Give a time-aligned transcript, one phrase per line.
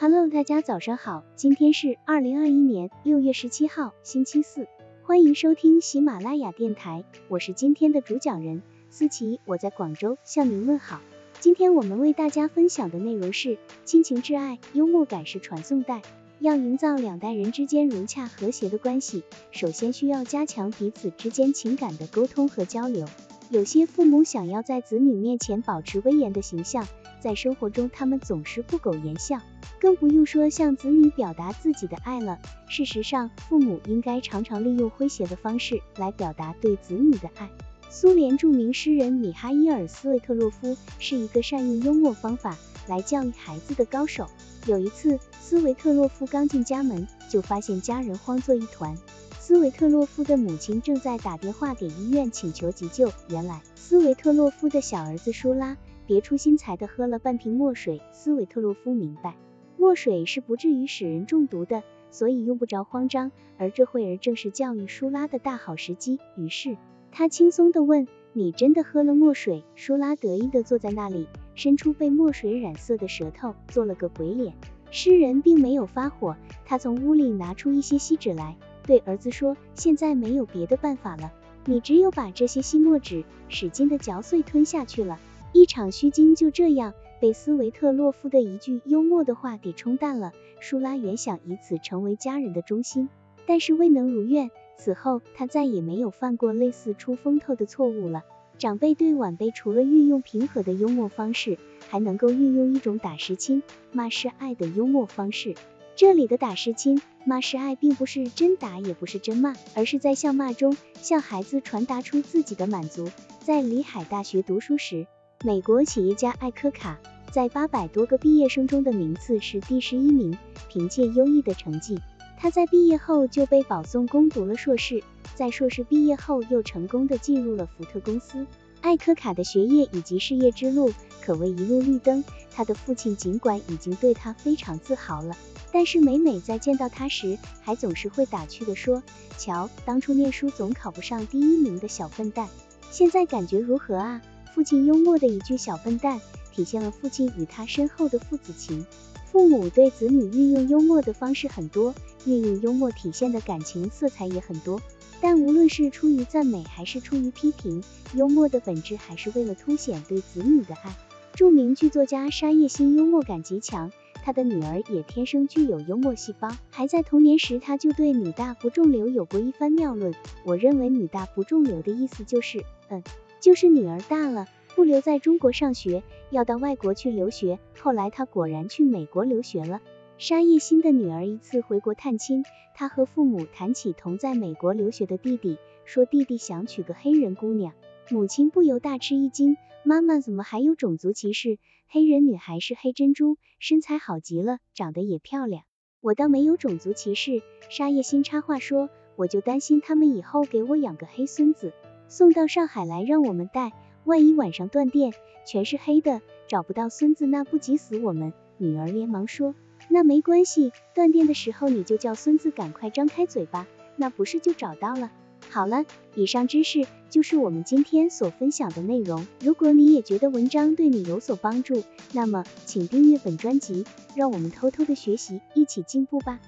[0.00, 4.68] Hello，大家早上好，今天是二零二一年六月十七号，星期四，
[5.02, 11.00] 欢迎收听喜马拉雅电台，我是今天的主讲人思琪，我在广州向您问好。
[11.40, 16.00] 今天我们为大家分享的内容是亲情挚爱，幽默感是传送带。
[16.38, 23.04] 要营造两代人之间融洽和谐的关系，首先需要加强彼此之间情感的沟通和交流。
[23.50, 26.86] 有些父母想要在子女面前保持威严的形象，
[27.20, 29.40] 在生活中他们总是不苟言笑，
[29.80, 32.38] 更不用说向子女表达自己的爱了。
[32.68, 37.48] 事实上，父母应该常常利用诙谐的方式来表达对子女的爱。
[37.90, 44.26] 苏联著名诗人米哈伊尔·斯维特洛夫是一个善用幽默方法来教育孩子的高手。
[44.66, 48.94] 有一次，斯维特洛夫刚进家门，就发现家人慌作一团。
[49.40, 53.10] 斯维特洛夫的母亲正在打电话给医院请求急救。
[53.30, 55.74] 原来，斯维特洛夫的小儿子舒拉
[56.08, 58.00] 别出心裁的喝了半瓶墨水。
[58.12, 59.36] 斯维特洛夫明白，
[59.76, 63.30] 墨水是不至于使人中毒的，所以用不着慌张。
[63.58, 66.18] 而这会儿正是教育舒拉的大好时机。
[66.34, 66.78] 于是，
[67.12, 71.26] 他轻松的问：“你真的喝了墨水？”舒拉得意的坐在那里。
[71.54, 74.54] 伸出被墨水染色的舌头，做了个鬼脸。
[74.90, 81.32] 诗人并没有发火，他从屋里拿出一些锡纸来，对儿子说：“现在没有别的办法了，
[81.66, 85.20] 你只有把这些锡墨纸使劲的嚼碎吞下去了。”
[85.52, 90.32] 一场虚惊就这样被斯维特洛夫的一句幽默的话给冲淡了。
[90.60, 93.08] 舒拉原想以此成为家人的中心，
[93.46, 94.50] 但是未能如愿。
[94.76, 98.22] 此后，他再也没有犯过类似出风头的错误了。
[98.58, 105.54] 长辈对晚辈除了运用平和的幽默方式，还能够运用一种打是亲、骂是爱的幽默方式。
[105.94, 113.08] 这里的打是亲、骂是爱，并不是真打，也不是真骂，而是在笑骂中向孩子传达出自己的满足。
[113.40, 115.06] 在里海大学读书时，
[115.44, 116.98] 美国企业家艾科卡
[117.30, 120.36] 在八百多个毕业生中的名次是第十一名。
[120.68, 121.96] 凭借优异的成绩，
[122.36, 125.00] 他在毕业后就被保送攻读了硕士。
[125.36, 128.44] 在硕士毕业后，又成功的进入了福特公司。
[128.80, 132.24] 艾科卡的学业以及事业之路可谓一路绿灯。
[132.50, 135.36] 他的父亲尽管已经对他非常自豪了，
[135.72, 139.00] 但是每每在见到他时，还总是会打趣的说
[139.38, 142.48] ：“瞧，当初念书总考不上第一名的小笨蛋，
[142.90, 144.20] 现在感觉如何啊？”
[144.58, 146.20] 父亲幽默的一句“小笨蛋”，
[146.50, 148.84] 体现了父亲与他深厚的父子情。
[149.24, 154.82] 父母对子女运用幽默的方式很多，运用幽默体现的感情色彩也很多。
[155.20, 160.92] 但无论是出于赞美还是出于批评，幽默的本质还是为了凸显对子女的爱。
[161.34, 163.92] 著名剧作家沙叶新幽默感极强，
[164.24, 166.50] 他的女儿也天生具有幽默细胞。
[166.68, 170.12] 还在童年时，他就对“女大不中留”有过一番妙论。
[170.44, 173.04] 我认为“女大不中留”的意思就是，嗯，
[173.40, 177.58] 就是女儿大了，不留在中国上学，要到外国去留学。
[177.78, 179.80] 后来他果然去美国留学了。
[180.18, 182.44] 沙叶新的女儿一次回国探亲，
[182.74, 187.72] 她和父母谈起同在美国留学的弟弟，说弟弟想娶个黑人姑娘，
[188.10, 191.58] 母亲不由大吃一惊，妈妈怎么还有种族歧视？
[191.86, 195.62] 黑人女孩是黑珍珠，身材好极了，长得也漂亮。
[196.00, 201.72] 我倒没有种族歧视，沙叶新插话说，我就担心他们以后给我养个黑孙子，
[202.08, 203.72] 送到上海来让我们带，
[204.04, 205.12] 万一晚上断电，
[205.46, 208.32] 全是黑的，找不到孙子，那不急死我们？
[208.56, 209.54] 女儿连忙说。
[209.90, 213.66] 那没关系，断电的时候你就叫孙子赶快张开嘴巴，
[213.96, 215.10] 那不是就找到了？
[215.50, 219.26] 好了，以上知识就是我们今天所分享的内容。
[219.40, 226.40] 如果你也觉得文章对你有所帮助，那么请订阅本专辑，让我们偷偷的学习，一起进步吧。